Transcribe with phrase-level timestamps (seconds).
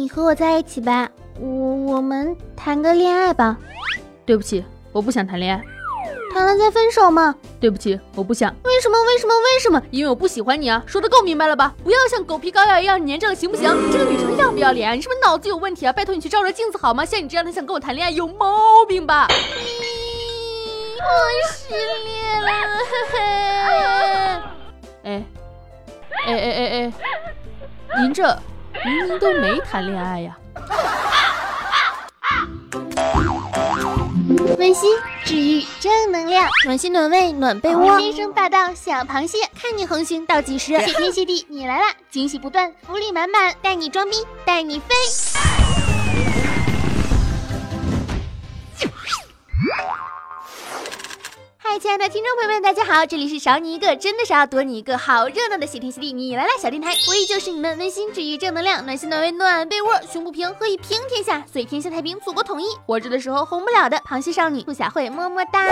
[0.00, 3.58] 你和我在一起吧，我我们谈个恋爱吧。
[4.24, 5.62] 对不起，我不想谈恋爱。
[6.32, 7.34] 谈了再分手嘛？
[7.60, 8.50] 对不起，我不想。
[8.64, 8.96] 为什么？
[9.04, 9.34] 为什么？
[9.34, 9.82] 为什么？
[9.90, 10.82] 因为我不喜欢你啊！
[10.86, 11.74] 说的够明白了吧？
[11.84, 13.64] 不要像狗皮膏药一样粘着了，行不行？
[13.92, 14.94] 这个女生要不要脸啊？
[14.94, 15.92] 你是不是脑子有问题啊？
[15.92, 17.04] 拜托你去照照镜子好吗？
[17.04, 19.28] 像你这样的想跟我谈恋爱，有毛病吧？
[20.98, 21.04] 我
[21.52, 22.50] 失恋了。
[25.04, 25.22] 哎，
[26.24, 26.92] 哎哎哎
[27.90, 28.24] 哎，您这
[28.84, 30.36] 明明都没谈恋爱呀。
[34.58, 34.90] 温馨
[35.24, 44.94] 治愈正能量，暖心暖胃暖被窝，天生霸道小螃蟹，看你横行倒计时，谢天谢地你来啦，惊喜不断，福利满满，带你装逼带你飞。
[51.72, 62.66] 嗨，亲爱的听众朋友们，大家好，这里是少你一个真的少，多你一个好热闹的谢天谢地你来啦小电台，我依旧是你们温馨治愈正能量，暖心暖胃暖被窝，胸不平何以平天下，所以天下太平，祖国统一。
[62.86, 65.64] 活着的时候红不了的螃蟹少女兔小慧，么么哒。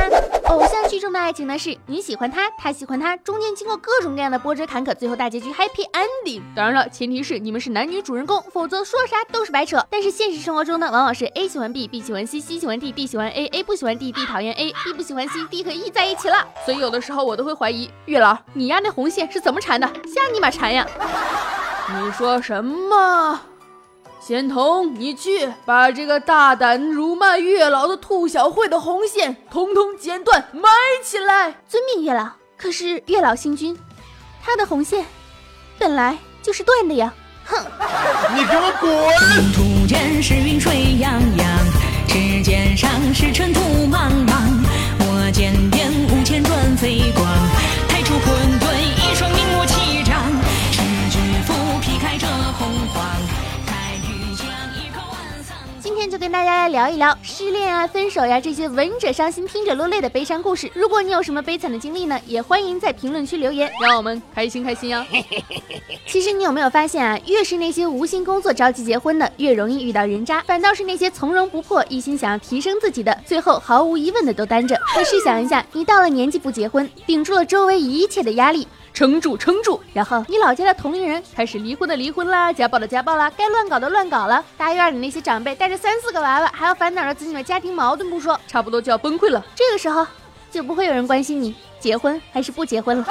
[0.45, 6.41] 偶像剧中的爱情呢，是你喜欢他，他喜欢他，中间经过各种各样的波折坎坷，最后大结局 happy ending。
[6.55, 9.85] 当然了，前提是你们是男女主人公，否则说啥都是白扯。
[9.91, 15.65] 但是现实生活中呢，往往是 A 喜欢 B，B 喜欢 C，C 喜欢 D，D 喜欢 A，A 不喜欢 D，D 讨厌 A，B 不喜欢 C，D
[15.65, 16.47] 和 E 在一起了。
[16.65, 19.87] 所以有的时候我都会怀疑月老，你丫那红线是怎么缠的？
[19.87, 20.87] 瞎你妈缠呀！
[21.91, 23.41] 你说什么？
[24.21, 30.69] 仙童，你去把这个大胆辱骂月老的兔小慧的红线统统剪断，埋
[31.03, 31.55] 起来！
[31.69, 32.29] 遵命，月老。
[32.57, 33.79] 可是月老星君，
[34.45, 35.07] 他的红线
[35.79, 37.15] 本来就是断的呀！
[37.47, 37.57] 哼！
[38.35, 39.53] 你给我滚！
[39.55, 41.49] 土间是云水洋洋，
[42.09, 44.48] 指尖上是尘土茫茫。
[56.39, 60.71] 大家来聊一聊失恋啊、分手呀、这些闻者伤心、听者落泪的悲伤故事。
[60.73, 65.05] 如果你有什么悲惨的经历呢，也欢迎在评论区留言，让我们开心开心呀！
[66.07, 74.79] 其实你有没有发现啊，越是那些无心工作、着急结婚的，越容易遇到人渣；反倒是那些从容不迫、一心想要提升自己的，最后毫无疑问的都单着。
[74.95, 79.79] 可试想一下，你到了年纪不结婚，顶住了周围一切的压力，撑住，撑住！
[79.95, 84.45] 然后你老家的同龄人开始离婚的离婚啦，家暴的家暴啦，该乱搞的乱搞了。
[84.57, 89.47] 大院里那些长辈带着三四个娃娃，还要烦恼着子女的家庭矛盾不说，差不多就要崩溃了。
[89.55, 90.05] 这个时候
[90.51, 93.07] 就不会有人关心你结婚还是不结婚了。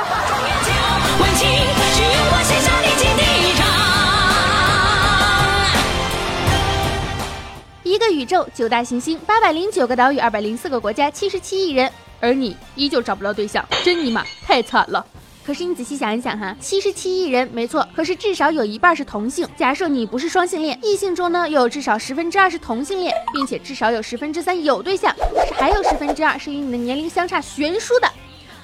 [7.83, 11.89] 一个宇宙，九大行星，八百零九个岛屿，二百零四个国家，七十七亿人，
[12.19, 15.05] 而你依旧找不到对象，真尼玛太惨了。
[15.47, 19.47] 可是你仔细想一想哈，七十七亿人没错，可是至少有一半是同性。
[19.55, 28.11] 假设你不是双性恋，异性中呢又有至少十分之二是同性恋，并且至少有十分之三有对象，可是还有十分之二是与你的年龄相差悬殊的。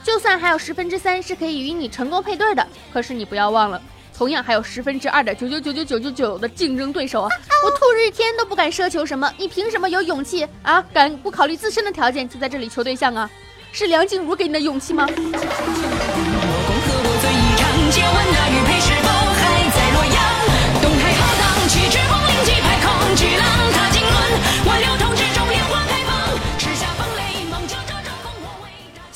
[0.04, 3.82] 就算还有十分之三是可以与你成功配对的，可是你不要忘了，
[4.14, 7.30] 同样还有十分之二的九九九九九九九的竞争对手啊！
[7.64, 10.82] 我兔日天都不敢奢求什么，你凭什么有勇气啊？
[10.92, 13.30] 敢不考虑自身的条件就在这里求对象啊？
[13.72, 15.08] 是梁静茹给你的勇气吗？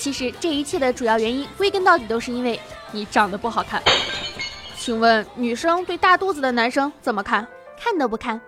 [0.08, 2.58] 其实这一切的主要原因，归根到底都是因为
[2.94, 3.84] 你长得不好看。
[4.80, 7.46] 请问女生对大肚子的男生怎么看？
[7.78, 8.40] 看都不看。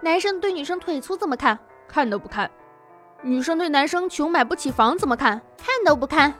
[0.00, 1.58] 男生对女生腿粗怎么看？
[1.88, 2.48] 看都不看。
[3.22, 5.42] 女生对男生穷买不起房怎么看？
[5.58, 6.32] 看都不看。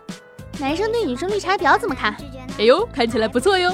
[0.61, 2.15] 男生对女生绿茶婊怎么看？
[2.57, 3.73] 哎呦，看起来不错哟。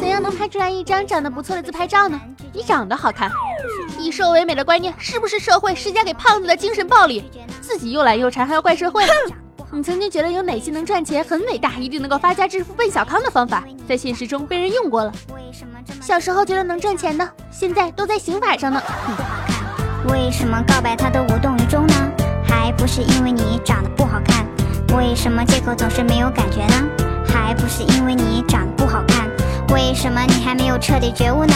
[0.00, 2.20] 怎样能拍出来一张长得不错的自拍照呢？
[2.52, 3.30] 你长得好看。
[3.96, 7.30] 以瘦为美的观念是不是社会施加给胖子的精神暴力？
[7.60, 9.04] 自己又懒又馋还要怪社会？
[9.72, 15.12] 你曾经觉得有哪些能赚钱很伟大，一定能够发家致富奔小康的方法，在现实中被人用过了。
[15.32, 18.82] 为什么这么小时候觉得能赚钱的，现在都在刑法上呢。
[18.84, 21.94] 不好看为什么告白他都无动于衷呢？
[22.44, 24.44] 还不是因为你长得不好看。
[24.96, 26.88] 为什么借口总是没有感觉呢？
[27.28, 29.30] 还不是因为你长得不好看。
[29.72, 31.54] 为什么你还没有彻底觉悟呢？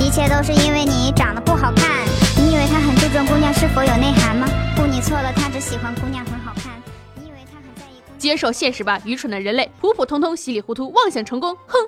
[0.00, 2.06] 一切都是因为你长得不好看。
[2.36, 4.46] 你以为他很注重姑娘是否有内涵吗？
[4.76, 6.24] 不，你错了，他只喜欢姑娘
[8.18, 11.78] 接受现实吧，愚蠢的人类，普普通通，稀里糊涂，妄想成功，哼！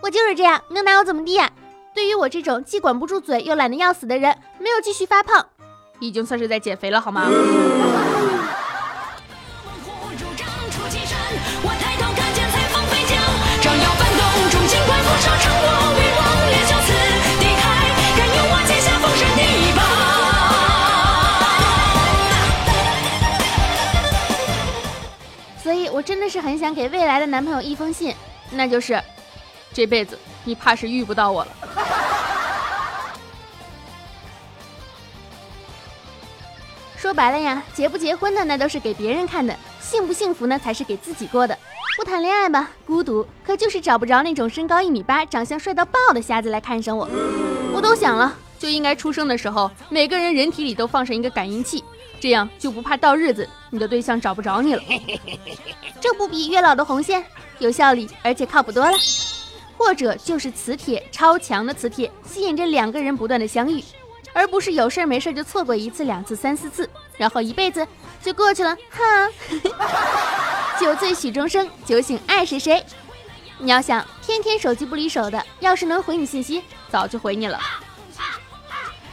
[0.00, 1.50] 我就是这样，能拿我怎么地呀？
[1.92, 5.44] 对于我这种既管不住嘴又懒得要死的人，没有继续发胖，
[5.98, 7.26] 已经算是在减肥了，好吗？
[11.62, 13.18] 我抬头看见彩虹飞将，
[13.60, 14.20] 招摇翻动，
[14.50, 15.69] 中尽怪斧手成
[26.60, 28.14] 想给未来的男朋友一封信，
[28.50, 29.02] 那就是
[29.72, 31.50] 这辈子你怕是遇不到我了。
[36.98, 41.58] 说白了呀，结不结婚的那都是给别人看的，幸不幸福呢才是给自己过的。
[41.96, 47.08] 不谈恋爱吧，孤独，可就是找不着那种身高一米八、长相帅到爆的瞎子来看上我。
[47.72, 51.82] 我都想了，就应该出生的时候，每个人人体里都放上一个感应器，
[52.20, 54.82] 这样就不怕到日子你的对象找不着你了。
[56.00, 57.24] 这不比月老的红线
[57.58, 58.96] 有效率，而且靠谱多了。
[59.76, 63.82] 或者就是磁铁，超强的磁铁吸引着两个人不断的相遇。
[64.32, 67.84] 而不是有事没事就错过一次、两次、三四次，然后一辈子
[68.22, 68.76] 就过去了。
[68.90, 69.28] 哈，
[70.78, 72.84] 酒醉许终生，酒醒爱谁谁？
[73.58, 77.58] 你要想天天手机不离手的，要是能回你信息，早就回你了。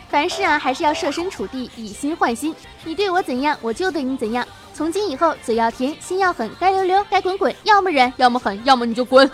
[0.09, 2.55] 凡事啊，还是要设身处地，以心换心。
[2.85, 4.45] 你对我怎样，我就对你怎样。
[4.73, 9.29] 从今以后，嘴要甜，心要狠，该溜溜，该滚滚，要么忍，要么狠，要么你就滚。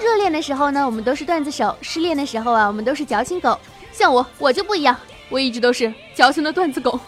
[0.00, 3.58] 热恋的时候呢，我们都是段子手；失恋的时候啊，我们都是矫情狗。
[3.92, 4.94] 像我，我就不一样，
[5.30, 7.00] 我一直都是矫情的段子狗。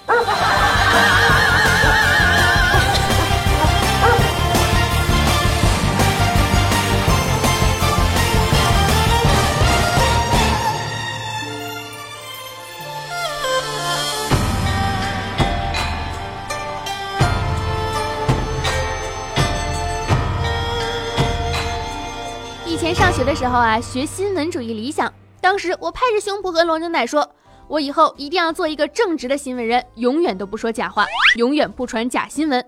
[23.35, 25.13] 时候啊，学新闻主义理想。
[25.41, 27.29] 当时我拍着胸脯和罗牛奶说
[27.67, 31.05] ：“我以后一定要做一个正直的新闻人，永远都不说假话，
[31.37, 32.65] 永远不传假新闻。”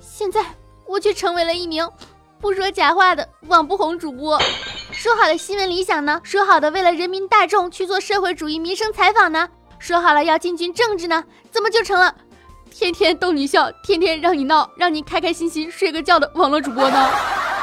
[0.00, 0.44] 现在
[0.86, 1.88] 我却成为了一名
[2.40, 4.36] 不说假话的网不红主播。
[4.90, 6.20] 说好的新闻理想呢？
[6.24, 9.48] 说好的为了人民大众去做社会主义民生采访呢？
[9.78, 11.22] 说好了要进军政治呢？
[11.52, 12.12] 怎么就成了
[12.68, 17.10] 天天逗你笑，天天让你闹，让你开开心心睡个觉的网络主播呢？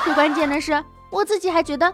[0.05, 0.81] 最关键的是，
[1.11, 1.93] 我自己还觉得，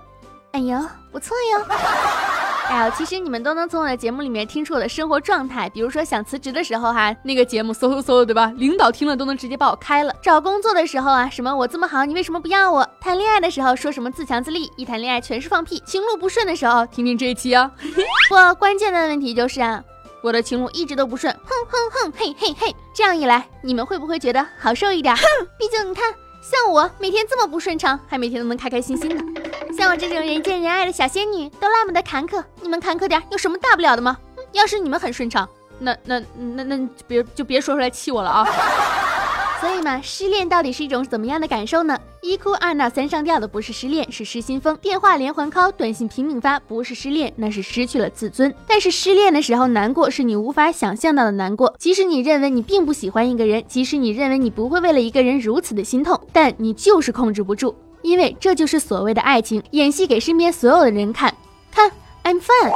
[0.54, 0.80] 哎呦，
[1.12, 1.66] 不错哟。
[2.70, 8.52] 哎呦，其实你们都能从我的节目里面听出我的生活状态，比如说想辞职的时候哈，那个节目嗖嗖嗖的，对吧？
[8.58, 10.14] 领导听了都能直接把我开了。
[10.22, 12.88] 找工作的时候啊，什么我这么好，你为什么不要我？
[13.00, 15.82] 谈恋爱的时候说什么自强自立，一谈恋爱全是放屁。
[15.86, 17.72] 情路不顺的时候，听听这一期啊。
[18.30, 19.82] 不，关键的问题就是啊，
[20.22, 22.76] 我的情路一直都不顺，哼哼哼，嘿嘿嘿。
[22.94, 25.16] 这样一来，你们会不会觉得好受一点？
[25.16, 25.24] 哼，
[25.60, 26.14] 毕竟你看。
[26.40, 29.47] 像我每天这么不顺畅，还每天都能开开心心的。
[29.78, 34.18] 像我这种人见人爱的小仙女，都那么的坎坷，你们坎坷点有什么大不了的吗？
[34.52, 35.48] 要是你们很顺畅，
[35.78, 38.44] 那那那那别就别说出来气我了啊。
[39.62, 41.96] 所以嘛，失恋到底是一种怎么样的感受呢？
[42.24, 48.52] 一哭二闹三上吊的不是失恋，是失心疯；电话连环 call，短信拼命发，不是失恋，那是失去了自尊。
[48.68, 51.76] 但是失恋的时候难过，是你无法想象到的难过。
[51.78, 57.76] 即使你认为你并不喜欢一个人，即使你认为你不会为了一个人如此的心痛，但你就是控制不住，
[58.08, 61.36] 因为这就是所谓的爱情，演戏给身边所有的人看。
[61.70, 61.92] 看
[62.24, 62.72] ，I'm fun。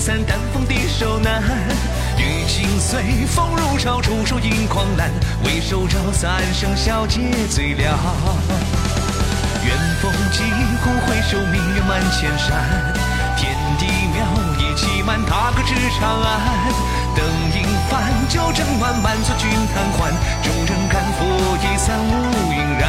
[0.00, 1.42] 三丹凤的手难，
[2.16, 5.10] 雨情随风如潮，出手引狂澜。
[5.44, 7.98] 为手招三生笑皆醉了。
[9.62, 10.42] 远风疾
[10.82, 12.94] 呼回首，明月满千山。
[13.36, 14.24] 天地庙
[14.58, 16.40] 野气满，踏歌至长安。
[17.16, 17.24] 灯
[17.54, 20.12] 影繁，酒正暖，满座君贪欢。
[20.42, 21.26] 众人赶，佛
[21.58, 22.86] 已散，乌云染。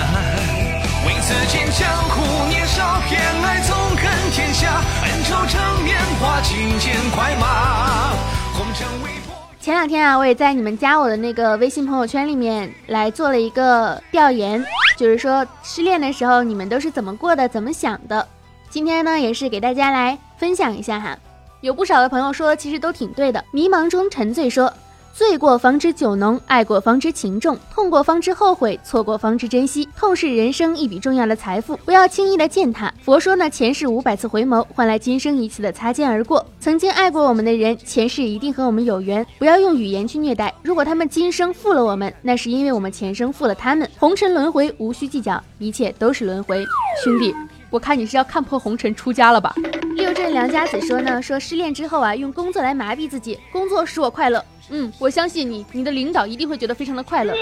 [1.05, 8.13] 为此间江湖年少偏爱纵横天下，恩仇成年华，轻剑快马，
[8.53, 9.35] 红尘未破。
[9.59, 14.63] 前两天啊，我也在你们加我的那个微信朋友圈里面来做了一个调研，
[14.97, 18.27] 就是说失恋的时候你们都是怎么过的，怎么想的。
[18.69, 21.17] 今天呢，也是给大家来分享一下哈。
[21.61, 23.43] 有不少的朋友说，其实都挺对的。
[23.51, 24.71] 迷茫中沉醉说。
[25.13, 29.87] 醉过方知酒浓，爱过方知情重，痛过方知后悔，错过方知珍惜。
[29.95, 32.91] 痛是人生一笔重要的财富，不要轻易的践踏。
[33.03, 36.43] 佛说呢，前世五百次回眸，换来今生一次的擦肩而过。
[36.61, 39.23] 曾经爱过我们的人，前世一定和我们有缘。
[39.37, 40.51] 不要用语言去虐待。
[40.63, 43.87] 如果他们今生负了我们，那是因为我们前生负了他们。
[43.99, 46.65] 红尘轮回，无需计较，一切都是轮回。
[47.03, 47.35] 兄弟，
[47.69, 49.53] 我看你是要看破红尘出家了吧？
[49.95, 54.43] 六镇良家子说呢，说失恋之后啊，用工作来麻痹自己，工作使我快乐。
[54.69, 57.33] 嗯，我相信你，你的领导一定会觉得非常的快乐。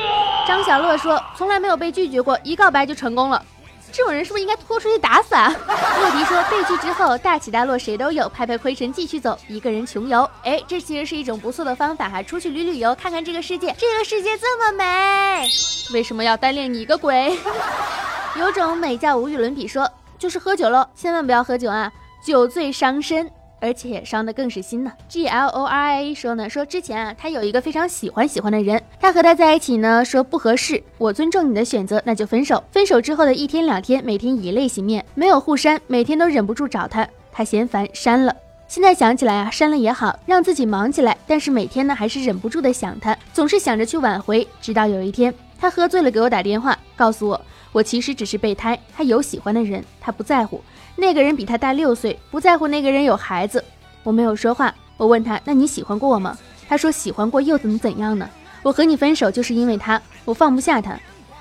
[0.47, 3.43] 张小乐说，从来没有被拒绝过，一告白就成功了。
[3.91, 5.47] 这种人是不是应该拖出去打死啊？
[5.99, 10.29] 洛迪说，被拒之后大起大落谁都有，拍拍灰尘继续走，一个人穷游。
[10.43, 15.47] 哎，这其实是一种不错的方法哈，出去旅旅游，看看这个世界，这个世界这么美，
[15.91, 17.37] 为什么要单恋你个鬼？
[18.37, 21.91] 有种美叫无与伦比，说就是喝酒喽，千万不要喝酒啊，
[22.25, 23.29] 酒醉伤身。
[23.61, 24.93] 而且伤的更是心呢。
[25.09, 32.63] G L O R I A 说呢，说之前啊，他有一个非常喜欢喜欢的人，他和他在一起呢，说不合适，我尊重你的选择，那就分手。
[32.71, 38.33] 分手之后的一天两天，每天以泪洗面，没有互删，每天都忍不住找他，他嫌烦删了。
[38.69, 41.17] 现在想起来啊，删了也好，让自己忙起来。
[41.27, 44.47] 但是每天呢，还是忍不住的想他，总是想着去挽回。
[44.61, 47.41] 直到有一天，他喝醉了给我打电话，告诉我，
[47.73, 50.61] 我其实只是备胎，他有喜欢的人，他不在乎。
[50.99, 53.63] 那个人比他大六岁，不在乎那个人有孩子。
[54.03, 56.37] 我没有说话，我问他，那你喜欢过我吗？
[56.67, 58.29] 他说喜欢过又怎么怎样呢？
[58.61, 60.99] 我和你分手就是因为他，我放不下他。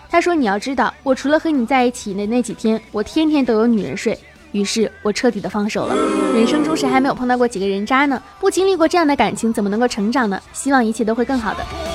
[0.08, 4.18] 他说你要知道，我除了和你在一起的那几天，我天天都有女人睡。
[4.52, 5.94] 于是我彻底的放手了。
[6.32, 8.22] 人生中谁还没有碰到过几个人渣呢？
[8.40, 10.40] 不经历过这样的感情，怎么能够成长呢？
[10.54, 11.87] 希望一切都会更好的。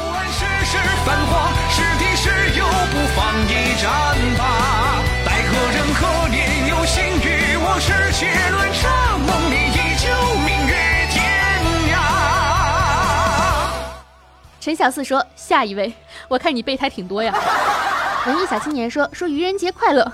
[14.63, 15.93] 陈小四说：“下一位，
[16.29, 17.35] 我看你备胎挺多呀。
[18.25, 20.09] ”文艺小青年说：“说愚人节快乐。”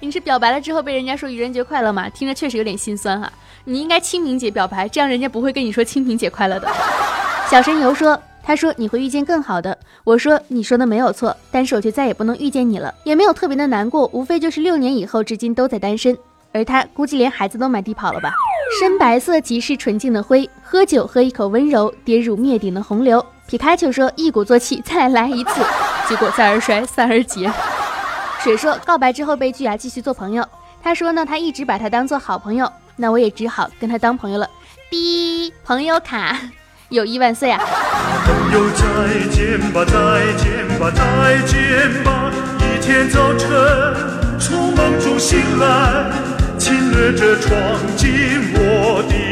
[0.00, 2.08] 你是表白了之后被人家说愚人节快乐吗？
[2.08, 3.30] 听着确实有点心酸哈。
[3.64, 6.66] 你应该清明节表白，这样人家不会跟你说清明节快乐的。
[7.50, 9.76] 小神游说，他说你会遇见更好的。
[10.04, 16.16] 我说你说的没有错，但是我却再也不能遇见你了，也没有特别的难过，无非就是六年以后至今都在单身。
[16.52, 18.32] 而他估计连孩子都满地跑了吧。
[18.80, 23.24] 深白色即是纯净的灰，喝酒喝一口温柔，跌入灭顶的洪流。
[23.50, 25.60] 皮卡丘说一鼓作气再来一次，
[26.08, 27.50] 结果再而衰，三而竭。
[28.44, 30.46] 水说告白之后被拒啊，继续做朋友。
[30.80, 34.48] 他说呢，他一直把他当做好朋友，那我也只好跟他当朋友了。
[34.88, 36.38] 滴朋友卡，
[36.90, 37.60] 友谊万岁啊！
[38.24, 38.84] 朋友再
[39.34, 42.30] 见吧，再见吧，再见吧。
[42.60, 43.50] 一天早晨
[44.38, 46.08] 从梦中醒来，
[46.56, 47.60] 侵略着闯
[47.96, 49.29] 进我的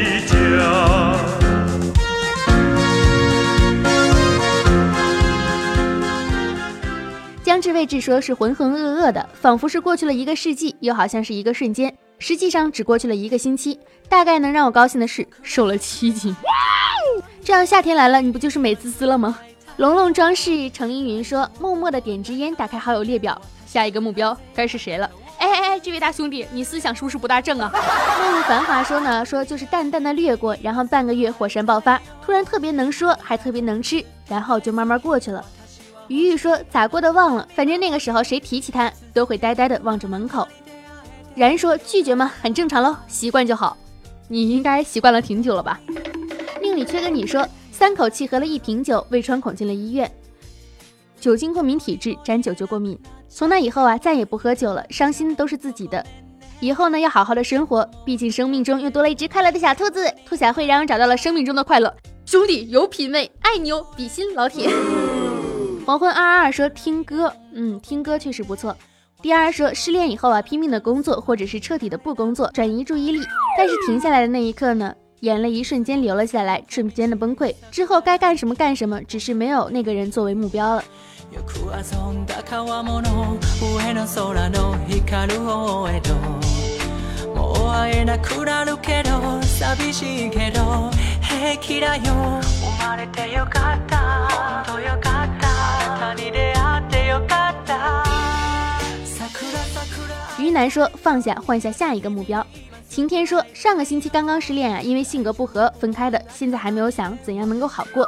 [7.58, 13.76] 江志未志说是浑浑噩噩的，仿佛是过去了一个世纪，又好像是一个瞬间，实际上只过去了一个星期。
[14.08, 16.32] 大概能让我高兴的是瘦了七斤，
[17.42, 19.36] 这样夏天来了，你不就是美滋滋了吗？
[19.78, 23.36] 龙龙装饰程依云说，默默的点支烟，打开好友列表，
[23.66, 25.10] 下一个目标该是谁了？
[25.40, 27.72] 哎哎哎，这位大兄弟，你思想是不是不大正啊？
[28.22, 35.44] 梦入繁华说呢，说就是淡淡的掠过，然后半个月火山爆发，突然特别能说，还特别能吃，然后就慢慢过去了。
[36.08, 40.48] 鱼鱼说：“咋过的忘了，反正那个时候谁提起他，都会呆呆的望着门口。”
[41.36, 42.32] 然说：“拒绝吗？
[42.40, 43.76] 很正常喽，习惯就好。
[44.26, 45.80] 你应该习惯了挺久了吧？”
[46.60, 50.10] 命里缺个你说：“三口气喝了一瓶酒，胃穿孔进了医院。
[51.20, 52.98] 酒精过敏体质，沾酒就过敏。
[53.28, 54.84] 从那以后啊，再也不喝酒了。
[54.90, 56.04] 伤心都是自己的。
[56.60, 60.12] 以后呢，要好好的生活，毕竟生命中又多了一只快乐的小兔子。
[60.26, 61.94] 兔小慧让我找到了生命中的快乐。
[62.24, 64.68] 兄弟有品位，爱你哦，比心老铁。”
[65.88, 68.76] 黄昏二二二说听歌，嗯，听歌确实不错。
[69.22, 73.20] 第二说失恋以后啊，拼命的工作，或者是彻底的不工作，转移注意力。
[73.56, 77.54] 但是停下来的那一刻呢，眼泪一瞬间流了下来，瞬间的崩溃。
[77.70, 80.84] 之后该干什么干什么，只是没有那个人作为目标了。
[100.38, 102.46] 于南说放下，换下下一个目标。
[102.88, 108.06] 晴天说上个星期刚刚失恋啊，因为性格不合分开的，现在还没有想怎样能够好过。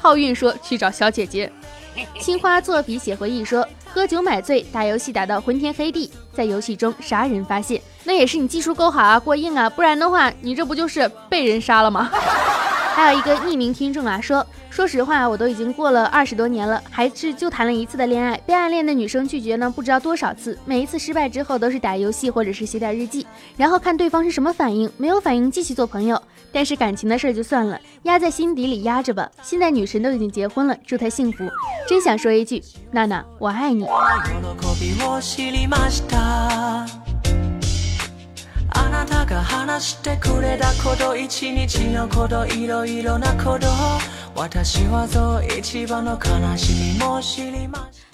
[0.00, 1.52] 浩运说去找小姐姐。
[2.20, 12.10] 青花作笔写回忆说喝酒买醉，打游戏打到昏天黑地，在游戏中杀人发泄，那也是你技术够好啊，过硬啊，不然的话你这不就是被人杀了吗？
[12.98, 20.58] 还有一个匿名听众啊，说说实话，我都已经过了二十多年了，还是就谈了一次的恋爱，被暗恋的女生拒绝呢，不知道多少次。
[20.64, 23.24] 每一次失败之后，都是打游戏或者是写点日记，
[23.56, 26.20] 然后看对方是什么反应，没有反应继续做朋友。
[26.50, 29.30] 但是感情的事儿就算了，压在心底里压着吧。
[29.42, 31.44] 现在女神都已经结婚了，祝她幸福。
[31.86, 33.86] 真想说一句，娜娜，我爱你。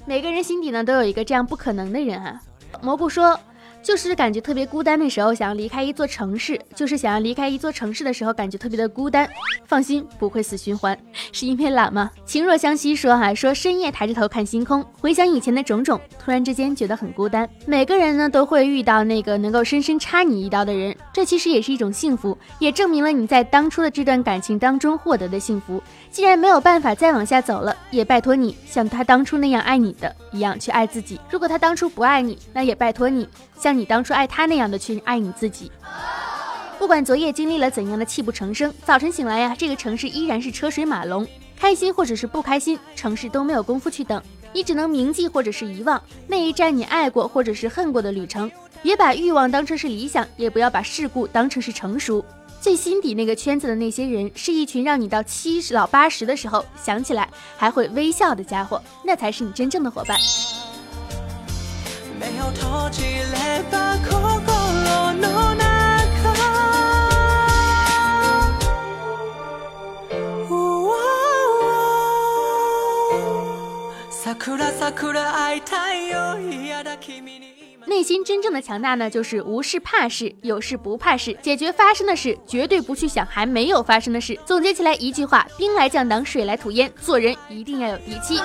[0.06, 2.40] 每个人心底呢都有一个这样不可能的人啊。
[2.80, 3.38] 蘑菇说，
[3.84, 9.28] 就是感觉特别孤单的时候，想要离开一座城市，就是想要离开一座城市的时候，感觉特别的孤单。
[9.66, 10.98] 放心，不会死循环，
[11.32, 12.10] 是因为懒吗？
[12.24, 17.46] 情若相惜说哈，说深夜抬着头看星空，回想以前的种种，突然之间觉得很孤单。
[17.66, 25.82] 每个人呢都会遇到那个能够深深插你一刀的人，这其实也是一种幸福，也证明了你在当初的这段感情当中获得的幸福。
[26.10, 31.20] 既然没有办法再往下走了，也拜托你像他当初那样爱你的一样去爱自己。
[31.28, 33.73] 如果他当初不爱你，那也拜托你像。
[33.76, 35.70] 你当初爱他那样的去爱你自己，
[36.78, 41.26] 不管昨夜经历了怎样的泣不成声，早晨醒来呀，这个城市依然是车水马龙。
[41.56, 48.50] 开心或者是不开心，城市都没有功夫去等，你只能铭记或者是遗忘那一站你爱过或者是恨过的旅程。
[48.82, 52.22] 别把欲望当成是理想，也不要把事故当成是成熟。
[52.60, 60.18] 最心底那个圈子的那些人，是一群让你到七十老八十的时候想起来还会微笑的家伙，那才是你真正的伙伴。
[77.86, 84.38] 内心真正的强大呢，就是无事怕事，有事不怕事，解决发生的事，绝对不去想还没有发生的事。
[84.44, 86.92] 总结起来一句话：兵来将挡，水来土掩。
[87.00, 88.40] 做人一定要有底气。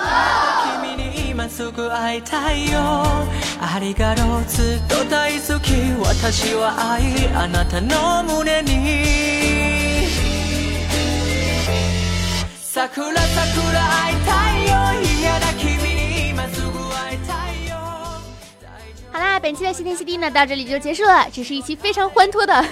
[19.12, 21.26] 好啦本期的西天西地呢，到这里就结束了。
[21.32, 22.64] 这是一期非常欢脱的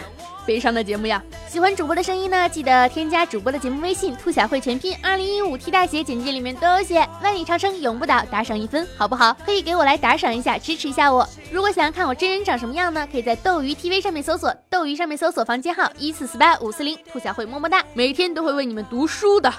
[0.47, 1.23] 悲伤的节目呀。
[1.51, 7.09] 喜欢主播的声音呢，记得添加主播的节目微信“兔小慧全拼二零一五 T 大写”，简介里面都有写。
[7.23, 9.35] 万里长城永不倒，打赏一分好不好？
[9.47, 11.27] 可以给我来打赏一下，支持一下我。
[11.51, 13.09] 如果想要看我真人长什么样呢？
[13.11, 19.51] 可以在斗鱼 TV 上面搜索，斗鱼上面搜索房间号一四四八五四零，兔小慧么么哒，每天都会为你们读书的。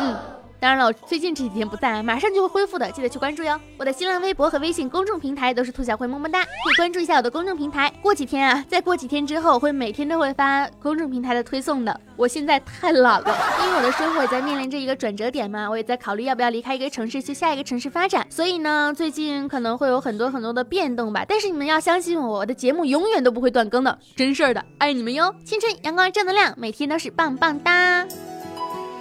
[0.00, 0.37] 嗯。
[0.60, 3.58] 当然了，我最近这几天不在，马上就会恢复的，记得去关注哟。
[3.78, 7.92] 我的新浪微博和微信公众平台都是兔小慧么么哒，可以关注一下我的公众平台。
[8.02, 12.00] 过几天啊，再过几天之后，会每天都会发公众平台的推送的。
[12.16, 21.24] 我现在太懒了，因为我的生活也在面临着一个转折点嘛，我也在考虑要不要离开一个城市去下一个城市发展，所以呢，最近可能会有很多很多的变动吧。
[21.28, 25.32] 但是你们要相信我，我的节目永远都不会断更的，真事儿的，爱你们哟！
[25.44, 28.04] 青春阳光正能量，每天都是棒棒哒。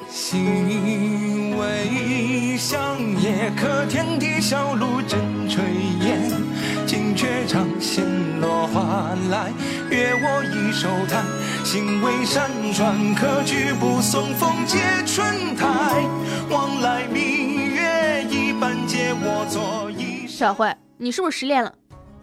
[0.07, 1.26] 心
[1.57, 5.59] 为香叶，可天地小路真炊
[6.01, 6.31] 烟。
[6.85, 8.05] 金雀彰显
[8.39, 9.51] 落花来，
[9.89, 11.25] 阅我一手弹。
[11.65, 16.03] 心为山川，可举步送风接春台。
[16.49, 20.25] 往来明月一般，借我做一。
[20.27, 21.73] 小慧，你是不是失恋了？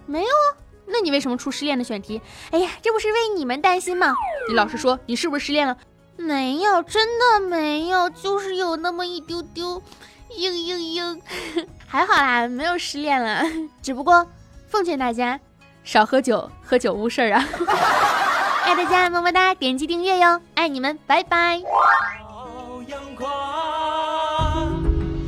[0.07, 0.47] 没有啊，
[0.87, 2.21] 那你为什么出失恋的选题？
[2.51, 4.15] 哎呀，这不是为你们担心吗？
[4.49, 5.77] 你老实说，你是不是失恋了？
[6.17, 9.83] 没有，真的没有，就是有那么一丢丢，
[10.31, 11.21] 嘤嘤嘤，
[11.87, 13.43] 还好啦，没有失恋了，
[13.83, 14.27] 只不过
[14.69, 15.39] 奉劝大家
[15.83, 17.45] 少喝酒，喝酒误事儿啊！
[18.65, 21.61] 爱大家么么哒，点击订阅哟，爱你们，拜拜。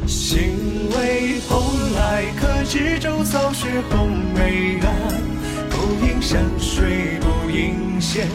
[0.07, 4.95] 心为蓬莱，可知舟早雪红梅岸，
[5.69, 8.27] 不应山水不应仙。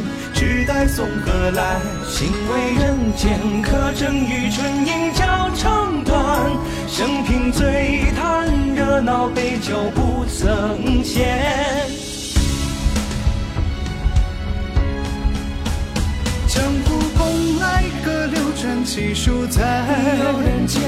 [0.41, 6.17] 只待送和来，心为人间，可证与春阴交长短。
[6.87, 11.37] 生平最叹热闹，杯酒不曾闲。
[16.47, 19.61] 江湖风来，歌流转，气数在。
[20.23, 20.81] 有人间，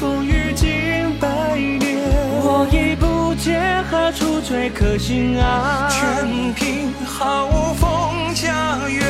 [0.00, 2.25] 风雨经百年。
[3.46, 8.34] 我已不解何处最可心啊，全凭好风。
[8.34, 9.02] 家园，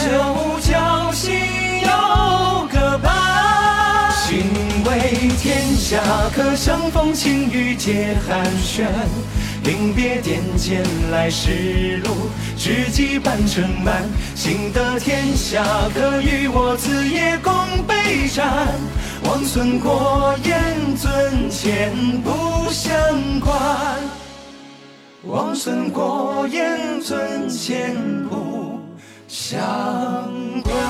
[0.00, 1.34] 九江心
[1.82, 4.10] 有个伴。
[4.12, 4.44] 心
[4.86, 5.98] 为天下，
[6.34, 8.86] 可相逢情雨皆寒暄。
[9.64, 14.08] 临别点剑来时路，知己半城满。
[14.34, 17.52] 幸得天下，可与我此夜共
[17.86, 18.68] 北山。
[19.24, 22.90] 王孙过眼尊前不相
[23.40, 23.50] 关。
[25.22, 27.94] 王孙过眼，尊前
[28.28, 28.80] 不
[29.28, 29.46] 相
[30.62, 30.89] 关。